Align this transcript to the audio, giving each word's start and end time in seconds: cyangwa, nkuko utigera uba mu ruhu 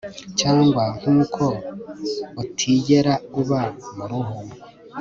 cyangwa, 0.39 0.83
nkuko 0.99 1.43
utigera 2.41 3.13
uba 3.41 3.61
mu 3.95 4.05
ruhu 4.09 4.37